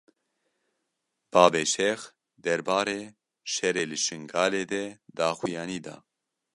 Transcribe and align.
Babe 1.31 1.63
Şêx 1.73 2.01
derbarê 2.43 3.01
şerê 3.53 3.83
li 3.89 3.97
Şingalê 4.05 4.63
de 4.71 4.83
daxuyanî 5.17 5.79
da. 5.85 5.95